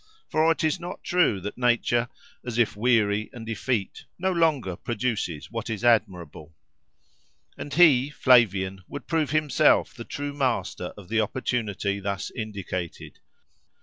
[0.31, 2.09] For it is not true that nature,
[2.43, 6.55] as if weary and effete, no longer produces what is admirable."
[7.55, 13.19] And he, Flavian, would prove himself the true master of the opportunity thus indicated.